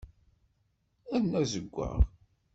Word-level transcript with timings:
Rnu 1.21 1.37
azeggaɣ. 1.41 1.95